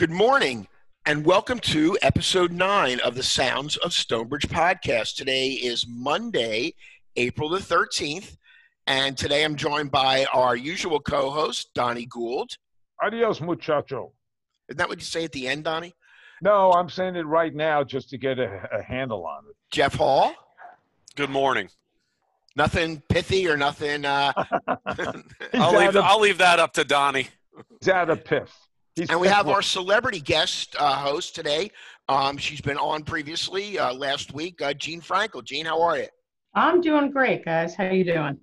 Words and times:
Good 0.00 0.10
morning, 0.10 0.66
and 1.04 1.26
welcome 1.26 1.58
to 1.58 1.98
episode 2.00 2.52
nine 2.52 3.00
of 3.00 3.16
the 3.16 3.22
Sounds 3.22 3.76
of 3.76 3.92
Stonebridge 3.92 4.48
podcast. 4.48 5.14
Today 5.14 5.50
is 5.50 5.86
Monday, 5.86 6.72
April 7.16 7.50
the 7.50 7.58
13th, 7.58 8.38
and 8.86 9.14
today 9.14 9.44
I'm 9.44 9.56
joined 9.56 9.90
by 9.90 10.24
our 10.32 10.56
usual 10.56 11.00
co 11.00 11.28
host, 11.28 11.74
Donnie 11.74 12.06
Gould. 12.06 12.56
Adios, 13.02 13.42
muchacho. 13.42 14.12
Isn't 14.70 14.78
that 14.78 14.88
what 14.88 15.00
you 15.00 15.04
say 15.04 15.24
at 15.24 15.32
the 15.32 15.46
end, 15.46 15.64
Donnie? 15.64 15.94
No, 16.40 16.72
I'm 16.72 16.88
saying 16.88 17.16
it 17.16 17.26
right 17.26 17.54
now 17.54 17.84
just 17.84 18.08
to 18.08 18.16
get 18.16 18.38
a, 18.38 18.70
a 18.72 18.82
handle 18.82 19.26
on 19.26 19.44
it. 19.50 19.56
Jeff 19.70 19.96
Hall. 19.96 20.32
Good 21.14 21.28
morning. 21.28 21.68
Nothing 22.56 23.02
pithy 23.10 23.46
or 23.46 23.58
nothing. 23.58 24.06
Uh, 24.06 24.32
I'll 25.52 25.78
leave, 25.78 25.94
of, 25.94 26.04
I'll 26.04 26.20
leave 26.20 26.38
that 26.38 26.58
up 26.58 26.72
to 26.72 26.84
Donnie. 26.84 27.28
he's 27.78 27.90
out 27.90 28.08
of 28.08 28.24
piff. 28.24 28.50
He's 28.96 29.08
and 29.08 29.20
we 29.20 29.28
have 29.28 29.46
piff- 29.46 29.54
our 29.54 29.62
celebrity 29.62 30.20
guest 30.20 30.76
uh, 30.78 30.96
host 30.96 31.34
today. 31.34 31.70
Um, 32.08 32.36
she's 32.36 32.60
been 32.60 32.76
on 32.76 33.04
previously 33.04 33.78
uh, 33.78 33.94
last 33.94 34.34
week, 34.34 34.60
uh, 34.60 34.74
Jean 34.74 35.00
Frankel. 35.00 35.44
Jean, 35.44 35.66
how 35.66 35.80
are 35.80 35.98
you? 35.98 36.08
I'm 36.54 36.80
doing 36.80 37.10
great, 37.10 37.44
guys. 37.44 37.74
How 37.74 37.84
you 37.90 38.04
doing? 38.04 38.38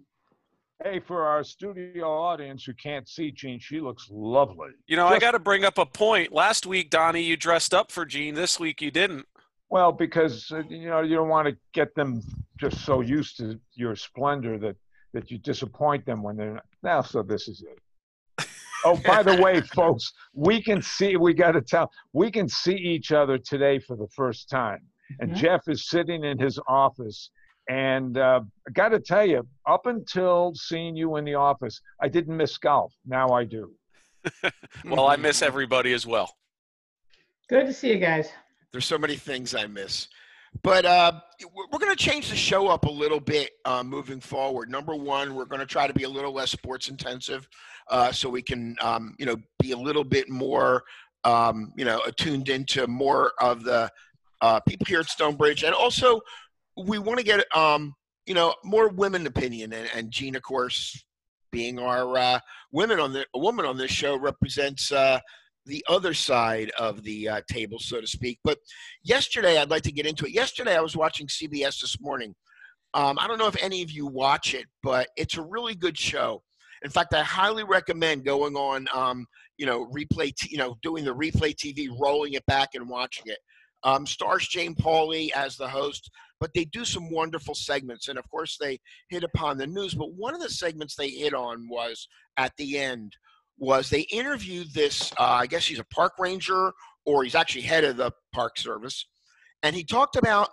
Hey, 0.83 0.99
for 0.99 1.25
our 1.25 1.43
studio 1.43 2.07
audience 2.07 2.63
who 2.63 2.73
can't 2.73 3.09
see 3.09 3.31
Jean, 3.31 3.59
she 3.59 3.81
looks 3.81 4.07
lovely. 4.11 4.69
You 4.85 4.95
know, 4.95 5.07
I 5.07 5.19
got 5.19 5.31
to 5.31 5.39
bring 5.39 5.65
up 5.65 5.77
a 5.79 5.85
point. 5.85 6.31
Last 6.31 6.65
week, 6.65 6.91
Donnie, 6.91 7.23
you 7.23 7.35
dressed 7.35 7.73
up 7.73 7.91
for 7.91 8.05
Jean. 8.05 8.35
This 8.35 8.59
week, 8.59 8.81
you 8.81 8.91
didn't. 8.91 9.25
Well, 9.69 9.91
because 9.91 10.49
uh, 10.51 10.63
you 10.69 10.87
know 10.87 11.01
you 11.01 11.15
don't 11.15 11.29
want 11.29 11.47
to 11.47 11.57
get 11.73 11.93
them 11.95 12.21
just 12.57 12.85
so 12.85 13.01
used 13.01 13.37
to 13.37 13.59
your 13.73 13.95
splendor 13.95 14.57
that 14.59 14.75
that 15.13 15.29
you 15.31 15.39
disappoint 15.39 16.05
them 16.05 16.21
when 16.23 16.37
they're 16.37 16.53
not. 16.53 16.65
now. 16.83 17.01
So 17.01 17.21
this 17.23 17.47
is 17.47 17.61
it. 17.61 17.79
Oh, 18.85 18.95
by 19.05 19.23
the 19.23 19.41
way, 19.41 19.61
folks, 19.61 20.11
we 20.33 20.61
can 20.61 20.81
see. 20.81 21.17
We 21.17 21.33
got 21.33 21.51
to 21.53 21.61
tell. 21.61 21.91
We 22.13 22.31
can 22.31 22.47
see 22.47 22.75
each 22.75 23.11
other 23.11 23.37
today 23.37 23.79
for 23.79 23.95
the 23.95 24.07
first 24.15 24.49
time, 24.49 24.79
and 25.19 25.31
Mhm. 25.31 25.35
Jeff 25.35 25.61
is 25.67 25.89
sitting 25.89 26.23
in 26.23 26.37
his 26.39 26.59
office. 26.67 27.31
And 27.69 28.17
uh, 28.17 28.41
I 28.65 28.71
got 28.71 28.89
to 28.89 28.99
tell 28.99 29.25
you, 29.25 29.45
up 29.67 29.87
until 29.87 30.53
seeing 30.55 30.95
you 30.95 31.17
in 31.17 31.25
the 31.25 31.35
office, 31.35 31.81
I 32.01 32.07
didn't 32.07 32.37
miss 32.37 32.57
golf. 32.57 32.93
Now 33.05 33.29
I 33.29 33.43
do. 33.43 33.73
Well, 34.85 35.07
I 35.07 35.15
miss 35.17 35.41
everybody 35.41 35.91
as 35.93 36.05
well. 36.05 36.33
Good 37.49 37.65
to 37.65 37.73
see 37.73 37.89
you 37.91 37.99
guys. 37.99 38.29
There's 38.71 38.85
so 38.85 38.97
many 38.97 39.15
things 39.15 39.53
I 39.55 39.67
miss. 39.67 40.07
But 40.63 40.85
uh, 40.85 41.11
we're- 41.41 41.67
going 41.79 41.95
to 41.95 42.03
change 42.03 42.29
the 42.29 42.35
show 42.35 42.67
up 42.67 42.85
a 42.85 42.89
little 42.89 43.19
bit 43.19 43.51
uh, 43.63 43.83
moving 43.83 44.19
forward. 44.19 44.69
Number 44.69 44.95
one, 44.95 45.35
we're 45.35 45.45
going 45.45 45.59
to 45.59 45.65
try 45.65 45.87
to 45.87 45.93
be 45.93 46.03
a 46.03 46.09
little 46.09 46.33
less 46.33 46.51
sports 46.51 46.89
intensive, 46.89 47.47
uh, 47.89 48.11
so 48.11 48.29
we 48.29 48.41
can, 48.41 48.75
um, 48.81 49.15
you 49.19 49.25
know, 49.25 49.37
be 49.61 49.71
a 49.71 49.77
little 49.77 50.03
bit 50.03 50.29
more, 50.29 50.83
um, 51.23 51.71
you 51.77 51.85
know, 51.85 52.01
attuned 52.05 52.49
into 52.49 52.87
more 52.87 53.31
of 53.39 53.63
the 53.63 53.89
uh, 54.41 54.59
people 54.61 54.85
here 54.85 54.99
at 54.99 55.05
Stonebridge, 55.05 55.63
and 55.63 55.73
also 55.73 56.19
we 56.75 56.99
want 56.99 57.19
to 57.19 57.25
get, 57.25 57.45
um, 57.55 57.95
you 58.25 58.33
know, 58.33 58.53
more 58.63 58.89
women 58.89 59.25
opinion. 59.27 59.73
And, 59.73 59.89
and 59.95 60.11
Jean, 60.11 60.35
of 60.35 60.41
course, 60.41 61.05
being 61.51 61.79
our 61.79 62.17
uh, 62.17 62.39
women 62.71 62.99
on 62.99 63.13
the 63.13 63.25
woman 63.33 63.65
on 63.65 63.77
this 63.77 63.91
show 63.91 64.17
represents 64.17 64.91
uh, 64.91 65.19
the 65.67 65.85
other 65.87 66.13
side 66.13 66.71
of 66.79 67.03
the 67.03 67.29
uh, 67.29 67.41
table, 67.49 67.79
so 67.79 68.01
to 68.01 68.07
speak. 68.07 68.39
But 68.43 68.57
yesterday, 69.03 69.57
I'd 69.57 69.69
like 69.69 69.83
to 69.83 69.91
get 69.91 70.05
into 70.05 70.25
it. 70.25 70.31
Yesterday, 70.31 70.75
I 70.75 70.81
was 70.81 70.95
watching 70.95 71.27
CBS 71.27 71.81
this 71.81 71.99
morning. 72.01 72.33
Um, 72.93 73.19
I 73.19 73.27
don't 73.27 73.37
know 73.37 73.47
if 73.47 73.61
any 73.61 73.83
of 73.83 73.91
you 73.91 74.07
watch 74.07 74.53
it, 74.53 74.65
but 74.81 75.09
it's 75.17 75.37
a 75.37 75.41
really 75.41 75.75
good 75.75 75.97
show. 75.97 76.41
In 76.83 76.89
fact, 76.89 77.13
I 77.13 77.23
highly 77.23 77.63
recommend 77.63 78.25
going 78.25 78.55
on, 78.55 78.87
um, 78.93 79.25
you 79.57 79.65
know, 79.65 79.87
replay, 79.87 80.33
t- 80.35 80.49
you 80.49 80.57
know, 80.57 80.77
doing 80.81 81.03
the 81.03 81.13
replay 81.13 81.55
TV, 81.55 81.89
rolling 81.99 82.33
it 82.33 82.45
back 82.45 82.69
and 82.73 82.87
watching 82.87 83.25
it. 83.27 83.39
Um, 83.83 84.05
stars 84.05 84.47
Jane 84.47 84.75
Pauley 84.75 85.31
as 85.31 85.55
the 85.55 85.67
host, 85.67 86.09
but 86.39 86.51
they 86.53 86.65
do 86.65 86.83
some 86.85 87.11
wonderful 87.11 87.55
segments, 87.55 88.07
and 88.07 88.17
of 88.17 88.29
course, 88.29 88.57
they 88.59 88.79
hit 89.09 89.23
upon 89.23 89.57
the 89.57 89.67
news. 89.67 89.93
But 89.93 90.13
one 90.13 90.33
of 90.33 90.41
the 90.41 90.49
segments 90.49 90.95
they 90.95 91.09
hit 91.09 91.33
on 91.33 91.67
was 91.69 92.07
at 92.37 92.53
the 92.57 92.77
end 92.77 93.13
was 93.57 93.89
they 93.89 94.01
interviewed 94.01 94.71
this 94.73 95.11
uh, 95.19 95.23
i 95.23 95.47
guess 95.47 95.65
he's 95.65 95.79
a 95.79 95.85
park 95.85 96.13
ranger 96.19 96.71
or 97.07 97.23
he's 97.23 97.35
actually 97.35 97.61
head 97.61 97.85
of 97.85 97.95
the 97.95 98.11
park 98.33 98.57
service. 98.59 99.07
And 99.63 99.75
he 99.75 99.83
talked 99.83 100.17
about 100.17 100.49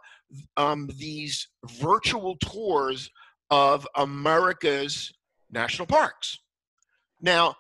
um, 0.56 0.88
these 0.96 1.48
virtual 1.66 2.36
tours 2.36 3.10
of 3.50 3.86
america's 3.96 5.12
national 5.50 5.86
parks. 5.86 6.38
Now 7.20 7.56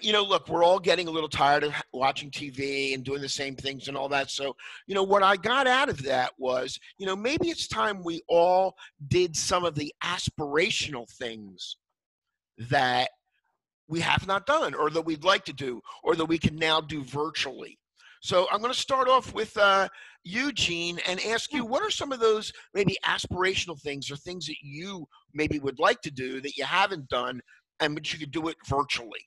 you 0.00 0.12
know 0.12 0.22
look 0.22 0.48
we're 0.48 0.64
all 0.64 0.78
getting 0.78 1.08
a 1.08 1.10
little 1.10 1.28
tired 1.28 1.64
of 1.64 1.74
watching 1.94 2.30
tv 2.30 2.94
and 2.94 3.04
doing 3.04 3.22
the 3.22 3.28
same 3.28 3.56
things 3.56 3.88
and 3.88 3.96
all 3.96 4.08
that. 4.08 4.30
So 4.30 4.56
you 4.86 4.94
know 4.94 5.02
what 5.02 5.22
i 5.22 5.36
got 5.36 5.66
out 5.66 5.88
of 5.88 6.02
that 6.04 6.32
was 6.38 6.78
you 6.98 7.06
know 7.06 7.16
maybe 7.16 7.48
it's 7.48 7.68
time 7.68 8.02
we 8.02 8.22
all 8.28 8.74
did 9.08 9.36
some 9.36 9.64
of 9.64 9.74
the 9.74 9.92
aspirational 10.02 11.10
things 11.18 11.76
that 12.70 13.10
we 13.92 14.00
have 14.00 14.26
not 14.26 14.46
done 14.46 14.72
or 14.74 14.88
that 14.88 15.02
we'd 15.02 15.22
like 15.22 15.44
to 15.44 15.52
do 15.52 15.82
or 16.02 16.16
that 16.16 16.24
we 16.24 16.38
can 16.38 16.56
now 16.56 16.80
do 16.80 17.04
virtually. 17.04 17.78
So 18.22 18.46
I'm 18.50 18.60
going 18.60 18.72
to 18.72 18.78
start 18.78 19.06
off 19.06 19.34
with 19.34 19.54
uh, 19.58 19.86
Eugene 20.24 20.98
and 21.06 21.20
ask 21.28 21.52
you 21.52 21.66
what 21.66 21.82
are 21.82 21.90
some 21.90 22.10
of 22.10 22.18
those 22.18 22.50
maybe 22.72 22.96
aspirational 23.04 23.78
things 23.78 24.10
or 24.10 24.16
things 24.16 24.46
that 24.46 24.56
you 24.62 25.06
maybe 25.34 25.58
would 25.58 25.78
like 25.78 26.00
to 26.02 26.10
do 26.10 26.40
that 26.40 26.56
you 26.56 26.64
haven't 26.64 27.06
done 27.08 27.42
and 27.80 27.94
but 27.94 28.10
you 28.10 28.18
could 28.18 28.30
do 28.30 28.48
it 28.48 28.56
virtually. 28.66 29.20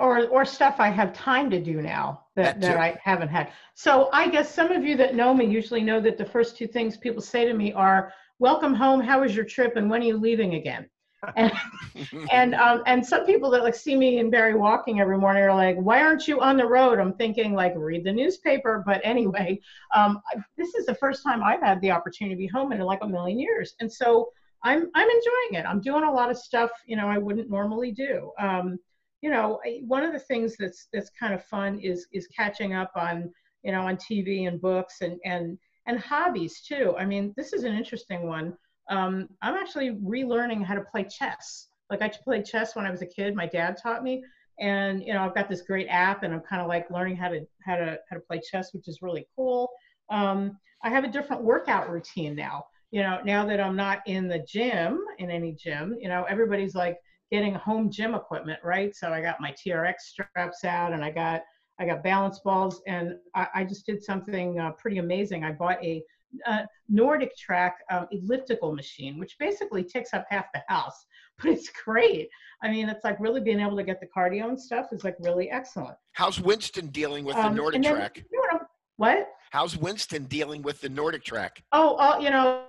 Or, 0.00 0.26
or 0.26 0.44
stuff 0.44 0.76
I 0.80 0.88
have 0.88 1.12
time 1.12 1.48
to 1.50 1.60
do 1.60 1.80
now 1.80 2.24
That 2.34 2.60
that, 2.60 2.72
that. 2.72 2.76
I 2.78 2.98
haven't 3.00 3.28
had. 3.28 3.52
So 3.74 4.08
I 4.12 4.28
guess 4.28 4.52
some 4.52 4.72
of 4.72 4.82
you 4.82 4.96
that 4.96 5.14
know 5.14 5.32
me 5.32 5.44
usually 5.44 5.82
know 5.82 6.00
that 6.00 6.18
the 6.18 6.24
first 6.24 6.56
two 6.56 6.66
things 6.66 6.96
people 6.96 7.22
say 7.22 7.44
to 7.44 7.54
me 7.54 7.72
are, 7.74 8.12
welcome 8.40 8.74
home, 8.74 9.00
how 9.00 9.20
was 9.20 9.36
your 9.36 9.44
trip, 9.44 9.76
and 9.76 9.88
when 9.88 10.00
are 10.02 10.06
you 10.06 10.16
leaving 10.16 10.54
again? 10.54 10.88
And, 11.36 11.52
and, 12.30 12.54
um, 12.54 12.82
and 12.86 13.04
some 13.04 13.26
people 13.26 13.50
that 13.50 13.62
like 13.62 13.74
see 13.74 13.96
me 13.96 14.18
and 14.18 14.30
Barry 14.30 14.54
walking 14.54 15.00
every 15.00 15.18
morning 15.18 15.42
are 15.42 15.54
like, 15.54 15.76
why 15.76 16.02
aren't 16.02 16.28
you 16.28 16.40
on 16.40 16.56
the 16.56 16.66
road? 16.66 16.98
I'm 16.98 17.14
thinking 17.14 17.54
like, 17.54 17.72
read 17.76 18.04
the 18.04 18.12
newspaper. 18.12 18.82
But 18.86 19.00
anyway, 19.02 19.60
um, 19.94 20.20
this 20.56 20.74
is 20.74 20.86
the 20.86 20.94
first 20.94 21.22
time 21.22 21.42
I've 21.42 21.62
had 21.62 21.80
the 21.80 21.90
opportunity 21.90 22.34
to 22.34 22.38
be 22.38 22.46
home 22.46 22.72
in 22.72 22.80
like 22.80 23.00
a 23.02 23.08
million 23.08 23.38
years. 23.38 23.74
And 23.80 23.92
so 23.92 24.30
I'm, 24.62 24.90
I'm 24.94 25.08
enjoying 25.08 25.60
it. 25.60 25.64
I'm 25.66 25.80
doing 25.80 26.04
a 26.04 26.12
lot 26.12 26.30
of 26.30 26.38
stuff, 26.38 26.70
you 26.86 26.96
know, 26.96 27.08
I 27.08 27.18
wouldn't 27.18 27.50
normally 27.50 27.92
do. 27.92 28.32
Um, 28.38 28.78
you 29.22 29.30
know, 29.30 29.60
one 29.86 30.02
of 30.02 30.12
the 30.12 30.18
things 30.18 30.56
that's 30.56 30.88
that's 30.92 31.10
kind 31.18 31.34
of 31.34 31.44
fun 31.44 31.80
is 31.80 32.06
is 32.12 32.28
catching 32.28 32.74
up 32.74 32.92
on 32.94 33.32
you 33.62 33.72
know 33.72 33.80
on 33.80 33.96
TV 33.96 34.46
and 34.46 34.60
books 34.60 35.00
and 35.00 35.18
and 35.24 35.58
and 35.86 35.98
hobbies 35.98 36.60
too. 36.60 36.94
I 36.98 37.04
mean, 37.04 37.32
this 37.36 37.52
is 37.52 37.64
an 37.64 37.74
interesting 37.74 38.26
one. 38.26 38.56
Um, 38.88 39.28
I'm 39.42 39.54
actually 39.54 39.90
relearning 39.90 40.64
how 40.64 40.74
to 40.74 40.82
play 40.82 41.04
chess. 41.04 41.68
Like 41.90 42.02
I 42.02 42.08
played 42.08 42.44
chess 42.44 42.74
when 42.74 42.86
I 42.86 42.90
was 42.90 43.02
a 43.02 43.06
kid. 43.06 43.34
My 43.34 43.46
dad 43.46 43.76
taught 43.82 44.02
me, 44.02 44.24
and 44.58 45.02
you 45.02 45.12
know 45.12 45.24
I've 45.24 45.34
got 45.34 45.48
this 45.48 45.62
great 45.62 45.86
app, 45.88 46.22
and 46.22 46.32
I'm 46.32 46.40
kind 46.40 46.62
of 46.62 46.68
like 46.68 46.90
learning 46.90 47.16
how 47.16 47.28
to 47.28 47.46
how 47.64 47.76
to 47.76 47.98
how 48.08 48.16
to 48.16 48.22
play 48.22 48.40
chess, 48.40 48.72
which 48.72 48.88
is 48.88 49.02
really 49.02 49.26
cool. 49.36 49.70
Um, 50.10 50.58
I 50.82 50.90
have 50.90 51.04
a 51.04 51.08
different 51.08 51.42
workout 51.42 51.90
routine 51.90 52.34
now. 52.34 52.64
You 52.90 53.02
know, 53.02 53.20
now 53.24 53.44
that 53.46 53.60
I'm 53.60 53.76
not 53.76 54.00
in 54.06 54.28
the 54.28 54.44
gym 54.48 55.00
in 55.18 55.30
any 55.30 55.52
gym, 55.52 55.96
you 56.00 56.08
know, 56.08 56.24
everybody's 56.28 56.74
like 56.74 56.98
getting 57.30 57.54
home 57.54 57.90
gym 57.90 58.14
equipment, 58.14 58.60
right? 58.62 58.94
So 58.94 59.12
I 59.12 59.20
got 59.20 59.40
my 59.40 59.52
TRX 59.52 59.94
straps 60.00 60.64
out 60.64 60.92
and 60.92 61.04
I 61.04 61.10
got 61.10 61.42
I 61.78 61.86
got 61.86 62.02
balance 62.02 62.40
balls 62.40 62.80
and 62.86 63.16
I, 63.34 63.48
I 63.54 63.64
just 63.64 63.84
did 63.86 64.02
something 64.02 64.58
uh, 64.58 64.70
pretty 64.72 64.98
amazing. 64.98 65.44
I 65.44 65.52
bought 65.52 65.82
a, 65.84 66.02
uh 66.46 66.62
Nordic 66.88 67.36
Track 67.36 67.78
uh, 67.90 68.06
elliptical 68.12 68.74
machine, 68.74 69.18
which 69.18 69.36
basically 69.38 69.82
takes 69.82 70.12
up 70.14 70.24
half 70.30 70.46
the 70.54 70.62
house, 70.68 71.06
but 71.42 71.50
it's 71.50 71.70
great. 71.84 72.28
I 72.62 72.70
mean, 72.70 72.88
it's 72.88 73.04
like 73.04 73.18
really 73.20 73.40
being 73.40 73.60
able 73.60 73.76
to 73.76 73.82
get 73.82 74.00
the 74.00 74.06
cardio 74.06 74.48
and 74.48 74.60
stuff 74.60 74.86
is 74.92 75.04
like 75.04 75.16
really 75.20 75.50
excellent. 75.50 75.96
How's 76.12 76.40
Winston 76.40 76.88
dealing 76.88 77.24
with 77.24 77.36
the 77.36 77.46
Um, 77.46 77.54
Nordic 77.56 77.82
then- 77.82 77.94
track? 77.94 78.24
You 78.32 78.48
know 78.52 78.60
what? 78.96 79.28
How's 79.50 79.76
Winston 79.76 80.24
dealing 80.24 80.62
with 80.62 80.80
the 80.80 80.88
Nordic 80.88 81.22
track? 81.24 81.62
Oh, 81.72 81.96
oh, 81.98 82.18
you 82.18 82.30
know, 82.30 82.64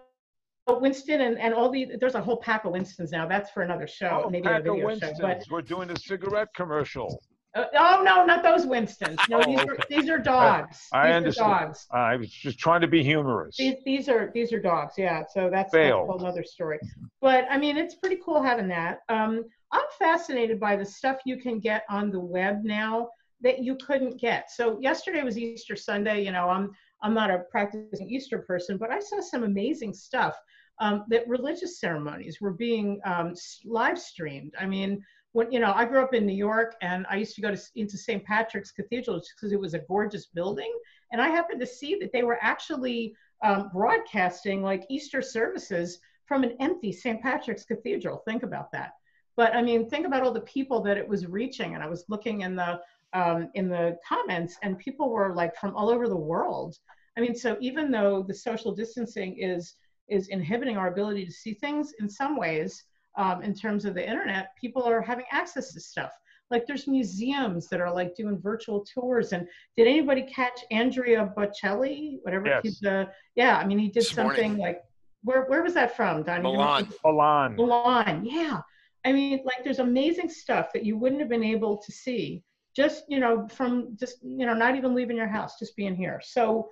Winston 0.68 1.22
and, 1.22 1.38
and 1.40 1.54
all 1.54 1.70
the 1.70 1.92
there's 2.00 2.16
a 2.16 2.22
whole 2.22 2.38
pack 2.38 2.66
of 2.66 2.74
Winstons 2.74 3.12
now. 3.12 3.28
That's 3.28 3.50
for 3.52 3.64
another 3.64 3.88
show, 3.88 4.24
Oh, 4.26 4.30
maybe 4.30 4.48
a 4.48 4.52
pack 4.52 4.60
of 4.66 4.76
video 4.76 5.00
show. 5.00 5.12
But 5.22 5.44
We're 5.50 5.62
doing 5.62 5.90
a 5.90 5.98
cigarette 6.00 6.50
commercial. 6.56 7.22
Uh, 7.56 7.66
oh 7.76 8.02
no, 8.04 8.26
not 8.26 8.44
those 8.44 8.66
Winstons. 8.66 9.18
No, 9.30 9.40
Oh, 9.46 9.46
these 9.46 9.60
are 9.60 9.78
these 9.90 10.10
are 10.10 10.18
dogs. 10.18 10.88
I 10.94 11.08
these 11.08 11.16
understand. 11.16 11.52
Are 11.52 11.66
dogs. 11.66 11.88
I 11.92 12.16
was 12.16 12.30
just 12.30 12.60
trying 12.60 12.82
to 12.82 12.88
be 12.88 13.04
humorous. 13.04 13.58
These 13.58 13.76
these 13.86 14.10
are 14.10 14.32
these 14.34 14.52
are 14.54 14.60
dogs. 14.60 14.96
Yeah. 14.98 15.24
So 15.34 15.50
that's, 15.50 15.72
that's 15.72 15.92
a 15.92 15.96
whole 15.96 16.26
other 16.26 16.44
story. 16.44 16.80
But 17.22 17.46
I 17.50 17.58
mean, 17.58 17.78
it's 17.78 17.96
pretty 17.96 18.18
cool 18.24 18.42
having 18.42 18.68
that. 18.70 19.00
Um, 19.10 19.46
I'm 19.72 19.86
fascinated 19.98 20.60
by 20.60 20.76
the 20.76 20.86
stuff 20.86 21.18
you 21.26 21.38
can 21.38 21.60
get 21.60 21.84
on 21.90 22.12
the 22.12 22.20
web 22.20 22.64
now 22.64 23.10
that 23.42 23.64
you 23.64 23.76
couldn't 23.76 24.20
get. 24.20 24.52
So 24.52 24.80
yesterday 24.80 25.24
was 25.24 25.38
Easter 25.38 25.76
Sunday. 25.76 26.24
You 26.24 26.32
know, 26.32 26.50
I'm 26.50 26.72
I'm 27.02 27.14
not 27.14 27.32
a 27.32 27.40
practicing 27.52 28.10
Easter 28.10 28.40
person, 28.40 28.78
but 28.78 28.92
I 28.92 29.00
saw 29.00 29.22
some 29.22 29.44
amazing 29.44 29.94
stuff. 29.94 30.36
Um, 30.80 31.06
that 31.10 31.28
religious 31.28 31.80
ceremonies 31.80 32.40
were 32.40 32.54
being 32.54 33.00
um, 33.04 33.34
live 33.66 33.98
streamed. 33.98 34.54
I 34.60 34.68
mean, 34.68 35.04
when 35.38 35.52
you 35.52 35.60
know 35.60 35.72
I 35.76 35.86
grew 35.86 36.02
up 36.02 36.16
in 36.16 36.26
New 36.26 36.36
York 36.50 36.74
and 36.82 37.06
I 37.12 37.18
used 37.18 37.36
to 37.36 37.42
go 37.42 37.54
to 37.54 37.62
into 37.76 37.96
St. 37.96 38.26
Patrick's 38.26 38.72
Cathedral 38.72 39.22
because 39.36 39.54
it 39.54 39.60
was 39.60 39.76
a 39.76 39.86
gorgeous 39.88 40.26
building, 40.26 40.74
and 41.12 41.22
I 41.22 41.28
happened 41.28 41.60
to 41.60 41.68
see 41.68 41.96
that 42.02 42.12
they 42.12 42.24
were 42.24 42.40
actually 42.42 43.16
um, 43.44 43.70
broadcasting 43.72 44.64
like 44.64 44.88
Easter 44.90 45.22
services 45.22 46.00
from 46.26 46.44
an 46.44 46.58
empty 46.60 46.92
St. 46.92 47.22
Patrick's 47.22 47.66
Cathedral. 47.66 48.24
Think 48.26 48.42
about 48.42 48.72
that. 48.72 48.94
But 49.36 49.56
I 49.56 49.62
mean, 49.62 49.88
think 49.88 50.08
about 50.08 50.24
all 50.24 50.34
the 50.34 50.42
people 50.58 50.82
that 50.82 50.98
it 50.98 51.08
was 51.08 51.28
reaching. 51.28 51.76
And 51.76 51.84
I 51.84 51.88
was 51.88 52.04
looking 52.10 52.42
in 52.42 52.56
the 52.56 52.82
um, 53.14 53.52
in 53.54 53.70
the 53.70 53.96
comments, 54.10 54.58
and 54.64 54.80
people 54.80 55.12
were 55.12 55.36
like 55.36 55.56
from 55.56 55.76
all 55.76 55.92
over 55.92 56.08
the 56.10 56.26
world. 56.34 56.80
I 57.16 57.22
mean, 57.22 57.36
so 57.36 57.58
even 57.62 57.92
though 57.92 58.24
the 58.28 58.34
social 58.34 58.74
distancing 58.74 59.38
is 59.38 59.76
is 60.08 60.30
inhibiting 60.30 60.78
our 60.78 60.88
ability 60.88 61.28
to 61.28 61.32
see 61.32 61.54
things 61.54 61.94
in 62.00 62.10
some 62.10 62.38
ways, 62.38 62.84
um, 63.18 63.42
in 63.44 63.54
terms 63.54 63.86
of 63.86 63.94
the 63.94 64.08
internet, 64.08 64.50
people 64.60 64.84
are 64.84 65.02
having 65.02 65.26
access 65.32 65.74
to 65.74 65.80
stuff. 65.80 66.12
Like 66.50 66.66
there's 66.66 66.88
museums 66.88 67.68
that 67.68 67.82
are 67.82 67.94
like 67.94 68.16
doing 68.16 68.40
virtual 68.40 68.86
tours. 68.94 69.34
And 69.34 69.46
did 69.76 69.88
anybody 69.88 70.22
catch 70.24 70.60
Andrea 70.72 71.34
Bocelli? 71.38 72.20
Whatever 72.22 72.48
Yes. 72.48 72.62
he's 72.64 72.84
uh, 72.86 73.06
yeah, 73.36 73.58
I 73.58 73.66
mean 73.66 73.80
he 73.80 73.88
did 73.88 74.04
This 74.04 74.16
morning. 74.16 74.36
something 74.42 74.58
like 74.58 74.82
where 75.24 75.44
where 75.46 75.62
was 75.64 75.74
that 75.74 75.96
from, 75.98 76.24
Don? 76.24 76.38
You 76.38 76.44
Milan. 76.54 76.88
Milan. 77.04 77.56
Milan, 77.56 78.26
yeah. 78.26 78.62
I 79.06 79.12
mean, 79.12 79.42
like 79.46 79.64
there's 79.64 79.80
amazing 79.80 80.30
stuff 80.30 80.72
that 80.74 80.86
you 80.86 80.98
wouldn't 80.98 81.20
have 81.22 81.30
been 81.30 81.44
able 81.44 81.78
to 81.78 81.92
see 81.92 82.44
just, 82.76 83.06
you 83.10 83.20
know, 83.20 83.48
from 83.48 83.98
just, 84.00 84.18
you 84.24 84.46
know, 84.46 84.54
not 84.54 84.76
even 84.76 84.94
leaving 84.94 85.18
your 85.18 85.28
house, 85.28 85.58
just 85.60 85.76
being 85.76 85.96
here. 85.96 86.22
So 86.24 86.70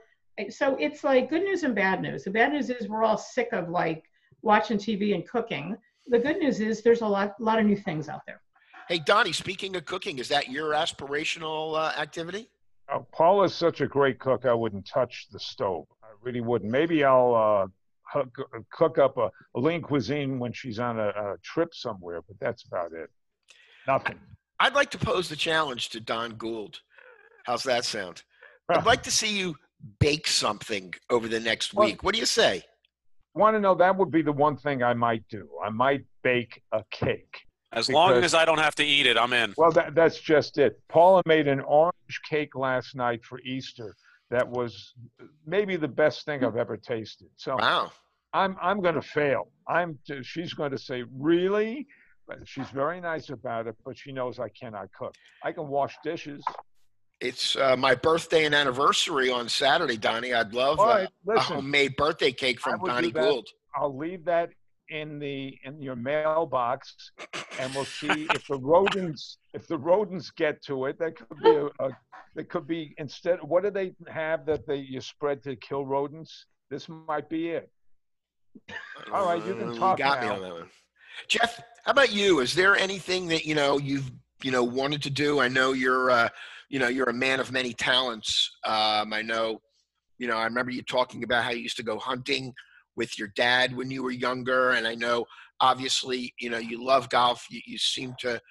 so 0.50 0.75
it's 0.80 1.03
like 1.03 1.30
good 1.30 1.44
news 1.44 1.63
and 1.63 1.74
bad 1.74 2.01
news. 2.01 2.24
The 2.25 2.31
bad 2.31 2.51
news 2.53 2.69
is 2.69 2.88
we're 2.89 3.03
all 3.03 3.18
sick 3.18 3.50
of 3.53 3.69
like 3.69 4.03
watching 4.41 4.77
TV 4.77 5.13
and 5.15 5.27
cooking. 5.27 5.75
The 6.07 6.19
good 6.19 6.37
news 6.37 6.59
is 6.59 6.81
there's 6.81 7.01
a 7.01 7.07
lot 7.07 7.39
lot 7.39 7.59
of 7.59 7.65
new 7.65 7.75
things 7.77 8.09
out 8.09 8.21
there. 8.27 8.41
Hey, 8.87 8.99
Donnie, 8.99 9.31
speaking 9.31 9.75
of 9.75 9.85
cooking, 9.85 10.19
is 10.19 10.27
that 10.27 10.49
your 10.49 10.71
aspirational 10.73 11.75
uh, 11.75 11.99
activity? 11.99 12.49
Paul 13.11 13.43
is 13.43 13.53
such 13.53 13.81
a 13.81 13.87
great 13.87 14.19
cook. 14.19 14.45
I 14.45 14.53
wouldn't 14.53 14.85
touch 14.87 15.27
the 15.31 15.39
stove. 15.39 15.87
I 16.03 16.07
really 16.21 16.41
wouldn't. 16.41 16.71
Maybe 16.71 17.03
I'll 17.03 17.33
uh, 17.33 17.67
hook, 18.03 18.37
cook 18.71 18.99
up 18.99 19.17
a, 19.17 19.31
a 19.55 19.59
lean 19.59 19.81
cuisine 19.81 20.37
when 20.37 20.53
she's 20.53 20.77
on 20.77 20.99
a, 20.99 21.07
a 21.07 21.35
trip 21.43 21.73
somewhere, 21.73 22.21
but 22.21 22.39
that's 22.39 22.63
about 22.65 22.93
it. 22.93 23.09
Nothing. 23.87 24.19
I'd 24.59 24.75
like 24.75 24.91
to 24.91 24.99
pose 24.99 25.29
the 25.29 25.35
challenge 25.35 25.89
to 25.89 25.99
Don 25.99 26.35
Gould. 26.35 26.79
How's 27.45 27.63
that 27.63 27.85
sound? 27.85 28.23
I'd 28.69 28.85
like 28.85 29.03
to 29.03 29.11
see 29.11 29.37
you 29.37 29.55
bake 29.99 30.27
something 30.27 30.93
over 31.09 31.27
the 31.27 31.39
next 31.39 31.73
week. 31.73 32.03
What 32.03 32.13
do 32.13 32.19
you 32.19 32.25
say? 32.25 32.63
Want 33.35 33.55
to 33.55 33.59
know? 33.59 33.75
That 33.75 33.95
would 33.97 34.11
be 34.11 34.21
the 34.21 34.31
one 34.31 34.57
thing 34.57 34.81
I 34.81 34.93
might 34.93 35.27
do. 35.29 35.47
I 35.63 35.69
might 35.69 36.05
bake 36.23 36.61
a 36.71 36.83
cake. 36.89 37.41
As 37.73 37.89
long 37.89 38.13
as 38.23 38.33
I 38.33 38.45
don't 38.45 38.59
have 38.59 38.75
to 38.75 38.83
eat 38.85 39.05
it, 39.05 39.17
I'm 39.17 39.33
in. 39.33 39.53
Well, 39.57 39.71
that, 39.71 39.93
that's 39.93 40.19
just 40.19 40.57
it. 40.57 40.79
Paula 40.87 41.21
made 41.25 41.47
an 41.49 41.59
orange 41.59 42.21
cake 42.29 42.55
last 42.55 42.95
night 42.95 43.23
for 43.25 43.39
Easter. 43.41 43.93
That 44.31 44.47
was 44.49 44.93
maybe 45.45 45.75
the 45.75 45.87
best 45.87 46.25
thing 46.25 46.43
I've 46.43 46.55
ever 46.55 46.77
tasted. 46.77 47.27
So 47.35 47.57
Wow. 47.57 47.91
I'm 48.33 48.57
I'm 48.61 48.81
going 48.81 48.95
to 48.95 49.01
fail. 49.01 49.49
I'm 49.67 49.97
she's 50.23 50.53
going 50.53 50.71
to 50.71 50.77
say 50.77 51.03
really, 51.17 51.88
she's 52.43 52.69
very 52.69 52.99
nice 52.99 53.29
about 53.29 53.67
it. 53.67 53.75
But 53.85 53.97
she 53.97 54.11
knows 54.11 54.39
I 54.39 54.49
cannot 54.49 54.89
cook. 54.97 55.15
I 55.43 55.51
can 55.51 55.67
wash 55.67 55.95
dishes. 56.03 56.43
It's 57.21 57.56
uh, 57.56 57.75
my 57.77 57.95
birthday 57.95 58.45
and 58.45 58.53
anniversary 58.53 59.31
on 59.31 59.47
Saturday, 59.47 59.97
Donnie. 59.97 60.33
I'd 60.33 60.53
love 60.53 60.79
All 60.79 60.88
right, 60.88 61.07
a 61.07 61.09
listen, 61.25 61.56
homemade 61.56 61.95
birthday 61.95 62.31
cake 62.31 62.59
from 62.59 62.79
do 62.79 62.88
Donnie. 62.88 63.12
Gould. 63.12 63.47
I'll 63.75 63.95
leave 63.97 64.25
that 64.25 64.50
in 64.89 65.17
the 65.17 65.57
in 65.63 65.81
your 65.81 65.95
mailbox, 65.95 67.12
and 67.59 67.73
we'll 67.73 67.85
see 67.85 68.27
if 68.33 68.45
the 68.47 68.57
rodents 68.57 69.38
if 69.53 69.65
the 69.67 69.77
rodents 69.77 70.29
get 70.31 70.62
to 70.63 70.85
it. 70.85 71.00
That 71.00 71.15
could 71.15 71.39
be 71.41 71.50
a, 71.56 71.65
a 71.79 71.89
that 72.35 72.50
could 72.50 72.67
be 72.67 72.94
instead. 72.97 73.39
What 73.41 73.63
do 73.63 73.71
they 73.71 73.94
have 74.09 74.45
that 74.47 74.67
they 74.67 74.75
you 74.75 75.00
spread 75.00 75.41
to 75.44 75.56
kill 75.56 75.85
rodents? 75.85 76.45
This 76.69 76.89
might 76.89 77.29
be 77.29 77.50
it. 77.50 77.69
All 79.13 79.25
right, 79.25 79.44
you 79.45 79.56
can 79.56 79.69
Uh, 79.69 79.75
talk 79.75 79.97
got 79.97 80.21
me 80.21 80.27
now. 80.27 80.35
on 80.35 80.41
that 80.41 80.53
one. 80.53 80.69
Jeff, 81.29 81.62
how 81.85 81.91
about 81.91 82.12
you? 82.12 82.41
Is 82.41 82.53
there 82.53 82.75
anything 82.75 83.27
that 83.29 83.45
you 83.45 83.56
know 83.56 83.77
you've 83.77 84.12
you 84.44 84.51
know 84.51 84.63
wanted 84.63 85.01
to 85.03 85.09
do? 85.09 85.39
I 85.39 85.47
know 85.47 85.71
you're 85.71 86.12
uh, 86.12 86.29
you 86.69 86.79
know 86.79 86.88
you're 86.88 87.09
a 87.09 87.13
man 87.13 87.39
of 87.39 87.51
many 87.51 87.73
talents. 87.73 88.51
Um, 88.65 89.13
I 89.13 89.21
know 89.21 89.62
you 90.17 90.27
know 90.27 90.38
I 90.38 90.45
remember 90.45 90.71
you 90.71 90.81
talking 90.81 91.23
about 91.23 91.44
how 91.44 91.51
you 91.51 91.62
used 91.62 91.77
to 91.77 91.83
go 91.83 92.00
hunting 92.00 92.53
with 92.95 93.19
your 93.19 93.29
dad 93.35 93.75
when 93.75 93.91
you 93.91 94.03
were 94.03 94.12
younger, 94.12 94.71
and 94.71 94.88
I 94.88 94.95
know 94.95 95.25
obviously 95.62 96.33
you 96.39 96.50
know 96.50 96.57
you 96.57 96.83
love 96.83 97.09
golf. 97.09 97.45
You, 97.50 97.62
you 97.65 97.77
seem 97.77 98.15
to 98.19 98.41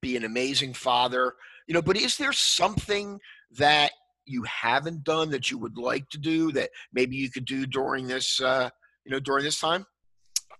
be 0.00 0.16
an 0.16 0.24
amazing 0.24 0.74
father. 0.74 1.34
You 1.66 1.74
know, 1.74 1.82
but 1.82 1.96
is 1.96 2.16
there 2.16 2.32
something 2.32 3.18
that 3.52 3.92
you 4.24 4.42
haven't 4.42 5.04
done 5.04 5.30
that 5.30 5.50
you 5.50 5.58
would 5.58 5.78
like 5.78 6.08
to 6.10 6.18
do 6.18 6.52
that 6.52 6.70
maybe 6.92 7.16
you 7.16 7.30
could 7.30 7.44
do 7.44 7.66
during 7.66 8.06
this 8.06 8.40
uh, 8.40 8.70
you 9.04 9.12
know 9.12 9.20
during 9.20 9.44
this 9.44 9.60
time? 9.60 9.86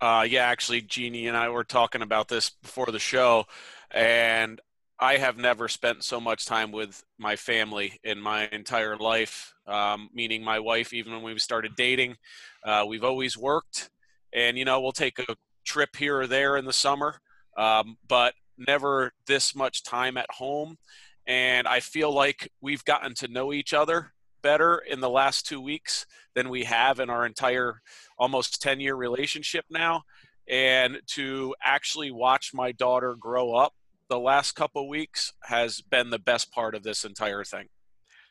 Uh, 0.01 0.27
yeah, 0.29 0.45
actually, 0.45 0.83
Jeannie 0.83 1.27
and 1.27 1.37
I 1.37 1.49
were 1.49 1.65
talking 1.65 2.03
about 2.03 2.29
this 2.29 2.51
before 2.51 2.87
the 2.87 2.99
show, 2.99 3.47
and 3.91 4.61
I 4.99 5.19
have 5.19 5.37
never 5.37 5.69
spent 5.69 6.05
so 6.05 6.21
much 6.21 6.47
time 6.47 6.73
with 6.73 7.05
my 7.19 7.37
family 7.37 8.01
in 8.03 8.19
my 8.21 8.49
entire 8.51 8.97
life. 8.97 9.53
Um, 9.67 10.09
meaning 10.15 10.43
my 10.43 10.59
wife, 10.59 10.95
even 10.95 11.13
when 11.13 11.23
we 11.23 11.39
started 11.39 11.77
dating, 11.77 12.17
uh, 12.65 12.85
we've 12.89 13.05
always 13.05 13.37
worked, 13.37 13.91
and 14.33 14.57
you 14.57 14.65
know 14.65 14.81
we'll 14.81 14.93
take 14.93 15.19
a 15.19 15.37
trip 15.65 15.97
here 15.97 16.21
or 16.21 16.27
there 16.27 16.57
in 16.57 16.65
the 16.65 16.73
summer, 16.73 17.21
um, 17.59 17.97
but 18.09 18.35
never 18.57 19.13
this 19.27 19.55
much 19.55 19.83
time 19.83 20.17
at 20.17 20.31
home. 20.31 20.79
And 21.27 21.67
I 21.67 21.81
feel 21.81 22.13
like 22.13 22.51
we've 22.61 22.85
gotten 22.85 23.13
to 23.15 23.29
know 23.29 23.53
each 23.53 23.75
other 23.75 24.13
better 24.43 24.79
in 24.89 25.01
the 25.01 25.11
last 25.11 25.47
two 25.47 25.61
weeks 25.61 26.07
than 26.35 26.49
we 26.49 26.65
have 26.65 27.01
in 27.01 27.11
our 27.11 27.27
entire 27.27 27.83
almost 28.19 28.63
10 28.63 28.79
year 28.81 28.95
relationship 28.95 29.65
now 29.69 30.03
and 30.49 31.01
to 31.09 31.55
actually 31.65 32.13
watch 32.13 32.53
my 32.55 32.71
daughter 32.71 33.17
grow 33.17 33.53
up 33.53 33.75
the 34.09 34.19
last 34.19 34.53
couple 34.53 34.89
weeks 34.89 35.33
has 35.45 35.81
been 35.81 36.11
the 36.11 36.19
best 36.19 36.53
part 36.53 36.75
of 36.75 36.83
this 36.83 37.05
entire 37.05 37.45
thing 37.45 37.67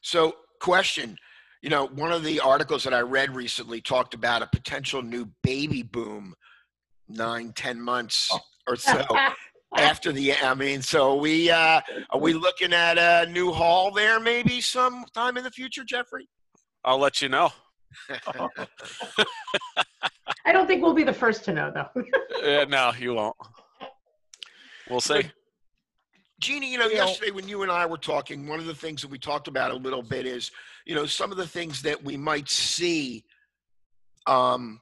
So, 0.02 0.36
question. 0.62 1.18
You 1.62 1.70
know, 1.70 1.88
one 1.88 2.12
of 2.12 2.24
the 2.24 2.40
articles 2.42 2.84
that 2.84 2.94
I 2.94 3.00
read 3.02 3.36
recently 3.36 3.82
talked 3.82 4.14
about 4.14 4.44
a 4.44 4.48
potential 4.48 5.02
new 5.02 5.28
baby 5.42 5.82
boom 5.82 6.36
nine, 7.08 7.54
ten 7.56 7.82
months 7.82 8.32
or 8.68 8.76
so 8.76 9.04
after 9.78 10.12
the. 10.12 10.36
I 10.36 10.54
mean, 10.54 10.84
so 10.84 11.16
we 11.16 11.50
uh, 11.50 11.82
are 12.12 12.20
we 12.20 12.34
looking 12.34 12.72
at 12.72 13.00
a 13.00 13.30
new 13.32 13.52
hall 13.52 13.90
there 13.92 14.20
maybe 14.20 14.62
sometime 14.62 15.38
in 15.38 15.44
the 15.44 15.50
future, 15.50 15.84
Jeffrey? 15.84 16.28
i'll 16.86 17.00
let 17.00 17.22
you 17.22 17.30
know 17.30 17.52
I 20.46 20.52
don't 20.52 20.68
think 20.68 20.84
we'll 20.84 20.94
be 20.94 21.04
the 21.04 21.14
first 21.14 21.44
to 21.46 21.54
know 21.54 21.72
though. 21.74 22.04
Uh, 22.46 22.66
no 22.66 22.92
you 23.00 23.14
won't 23.16 23.36
we'll 24.90 25.02
see 25.02 25.24
Jeannie, 26.40 26.72
you 26.72 26.78
know, 26.78 26.88
You 26.88 26.98
know- 26.98 27.06
yesterday 27.06 27.32
when 27.32 27.48
you 27.48 27.64
and 27.64 27.72
I 27.72 27.86
were 27.86 27.98
talking, 27.98 28.48
one 28.48 28.60
of 28.60 28.66
the 28.66 28.76
things 28.76 29.02
that 29.02 29.10
we 29.10 29.18
talked 29.18 29.48
about 29.48 29.72
a 29.72 29.76
little 29.76 30.04
bit 30.04 30.26
is, 30.26 30.52
you 30.86 30.96
know, 30.96 31.06
some 31.06 31.32
of 31.32 31.38
the 31.38 31.48
things 31.48 31.82
that 31.84 32.04
we 32.04 32.18
might 32.18 32.50
see, 32.50 33.24
um, 34.28 34.82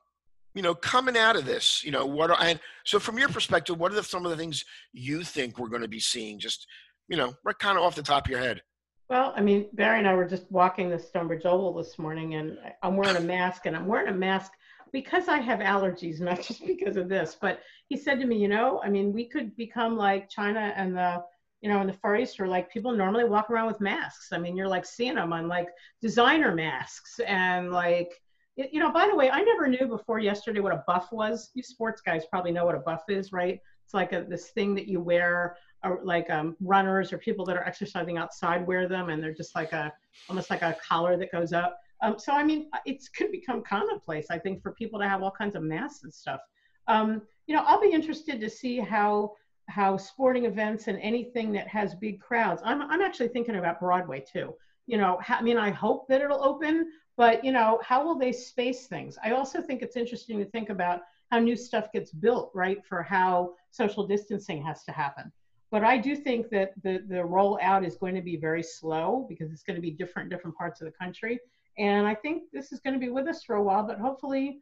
you 0.55 0.61
know, 0.61 0.73
coming 0.75 1.17
out 1.17 1.35
of 1.35 1.45
this. 1.45 1.83
You 1.83 1.91
know, 1.91 2.05
what 2.05 2.31
are 2.31 2.37
and 2.39 2.59
so 2.85 2.99
from 2.99 3.17
your 3.17 3.29
perspective, 3.29 3.77
what 3.79 3.91
are 3.91 3.95
the, 3.95 4.03
some 4.03 4.25
of 4.25 4.31
the 4.31 4.37
things 4.37 4.65
you 4.91 5.23
think 5.23 5.57
we're 5.57 5.69
going 5.69 5.81
to 5.81 5.87
be 5.87 5.99
seeing? 5.99 6.39
Just, 6.39 6.67
you 7.07 7.17
know, 7.17 7.33
right 7.43 7.57
kind 7.57 7.77
of 7.77 7.83
off 7.83 7.95
the 7.95 8.03
top 8.03 8.25
of 8.25 8.31
your 8.31 8.39
head. 8.39 8.61
Well, 9.09 9.33
I 9.35 9.41
mean, 9.41 9.67
Barry 9.73 9.99
and 9.99 10.07
I 10.07 10.15
were 10.15 10.27
just 10.27 10.51
walking 10.51 10.89
the 10.89 10.97
Stonebridge 10.97 11.45
Oval 11.45 11.73
this 11.73 11.99
morning, 11.99 12.35
and 12.35 12.57
I'm 12.81 12.95
wearing 12.95 13.17
a 13.17 13.21
mask, 13.21 13.65
and 13.65 13.75
I'm 13.75 13.85
wearing 13.85 14.07
a 14.07 14.17
mask 14.17 14.53
because 14.91 15.27
I 15.27 15.37
have 15.37 15.59
allergies, 15.59 16.19
not 16.19 16.41
just 16.41 16.65
because 16.65 16.97
of 16.97 17.09
this. 17.09 17.37
But 17.39 17.59
he 17.89 17.97
said 17.97 18.19
to 18.21 18.25
me, 18.25 18.37
you 18.37 18.47
know, 18.47 18.81
I 18.83 18.89
mean, 18.89 19.11
we 19.13 19.25
could 19.25 19.55
become 19.55 19.97
like 19.97 20.29
China 20.29 20.73
and 20.75 20.95
the, 20.95 21.23
you 21.63 21.69
know, 21.69 21.79
in 21.79 21.87
the 21.87 21.93
Far 21.93 22.17
East, 22.17 22.37
where 22.37 22.47
like 22.47 22.69
people 22.69 22.91
normally 22.91 23.23
walk 23.23 23.49
around 23.49 23.67
with 23.67 23.79
masks. 23.79 24.33
I 24.33 24.37
mean, 24.37 24.57
you're 24.57 24.67
like 24.67 24.85
seeing 24.85 25.15
them 25.15 25.31
on 25.31 25.47
like 25.47 25.69
designer 26.01 26.53
masks 26.53 27.21
and 27.25 27.71
like, 27.71 28.21
you 28.57 28.81
know. 28.81 28.91
By 28.91 29.07
the 29.07 29.15
way, 29.15 29.29
I 29.29 29.41
never 29.41 29.67
knew 29.67 29.87
before 29.87 30.19
yesterday 30.19 30.59
what 30.59 30.73
a 30.73 30.83
buff 30.85 31.07
was. 31.13 31.51
You 31.53 31.63
sports 31.63 32.01
guys 32.01 32.25
probably 32.29 32.51
know 32.51 32.65
what 32.65 32.75
a 32.75 32.79
buff 32.79 33.03
is, 33.07 33.31
right? 33.31 33.61
It's 33.85 33.93
like 33.93 34.11
a, 34.11 34.25
this 34.27 34.49
thing 34.49 34.75
that 34.75 34.89
you 34.89 34.99
wear 34.99 35.55
or 35.85 36.01
like 36.03 36.29
um, 36.29 36.57
runners 36.61 37.13
or 37.13 37.17
people 37.17 37.45
that 37.45 37.55
are 37.55 37.63
exercising 37.63 38.17
outside 38.17 38.65
wear 38.67 38.87
them 38.87 39.09
and 39.09 39.21
they're 39.21 39.33
just 39.33 39.55
like 39.55 39.71
a 39.73 39.91
almost 40.29 40.49
like 40.49 40.61
a 40.61 40.75
collar 40.87 41.17
that 41.17 41.31
goes 41.31 41.53
up 41.53 41.77
um, 42.01 42.17
so 42.17 42.31
i 42.31 42.43
mean 42.43 42.69
it's 42.85 43.09
could 43.09 43.31
become 43.31 43.61
commonplace 43.61 44.27
i 44.31 44.37
think 44.37 44.61
for 44.61 44.71
people 44.71 44.99
to 44.99 45.07
have 45.07 45.21
all 45.21 45.31
kinds 45.31 45.55
of 45.55 45.63
masks 45.63 46.03
and 46.03 46.13
stuff 46.13 46.39
um, 46.87 47.21
you 47.47 47.55
know 47.55 47.63
i'll 47.65 47.81
be 47.81 47.91
interested 47.91 48.39
to 48.39 48.49
see 48.49 48.79
how 48.79 49.33
how 49.69 49.97
sporting 49.97 50.45
events 50.45 50.87
and 50.87 50.99
anything 50.99 51.51
that 51.51 51.67
has 51.67 51.95
big 51.95 52.19
crowds 52.19 52.61
i'm, 52.65 52.81
I'm 52.81 53.01
actually 53.01 53.29
thinking 53.29 53.55
about 53.55 53.79
broadway 53.79 54.23
too 54.31 54.53
you 54.87 54.97
know 54.97 55.19
i 55.27 55.41
mean 55.41 55.57
i 55.57 55.69
hope 55.69 56.07
that 56.07 56.21
it'll 56.21 56.43
open 56.43 56.91
but 57.15 57.43
you 57.43 57.51
know 57.51 57.79
how 57.83 58.03
will 58.03 58.17
they 58.17 58.31
space 58.31 58.87
things 58.87 59.17
i 59.23 59.31
also 59.31 59.61
think 59.61 59.81
it's 59.81 59.95
interesting 59.95 60.39
to 60.39 60.45
think 60.45 60.69
about 60.69 61.01
how 61.31 61.39
new 61.39 61.55
stuff 61.55 61.91
gets 61.91 62.11
built 62.11 62.51
right 62.53 62.85
for 62.85 63.01
how 63.01 63.53
social 63.71 64.05
distancing 64.05 64.61
has 64.61 64.83
to 64.83 64.91
happen 64.91 65.31
but 65.73 65.83
I 65.83 65.97
do 65.97 66.15
think 66.15 66.51
that 66.51 66.71
the 66.83 67.03
the 67.07 67.15
rollout 67.15 67.83
is 67.83 67.95
going 67.95 68.13
to 68.13 68.21
be 68.21 68.37
very 68.37 68.61
slow 68.61 69.25
because 69.27 69.51
it's 69.51 69.63
going 69.63 69.75
to 69.75 69.81
be 69.81 69.89
different 69.89 70.29
different 70.29 70.55
parts 70.55 70.79
of 70.81 70.85
the 70.85 70.91
country. 70.91 71.39
And 71.79 72.05
I 72.05 72.13
think 72.13 72.43
this 72.53 72.71
is 72.71 72.79
going 72.79 72.93
to 72.93 72.99
be 72.99 73.09
with 73.09 73.27
us 73.27 73.41
for 73.43 73.55
a 73.55 73.63
while, 73.63 73.81
but 73.81 73.97
hopefully 73.97 74.59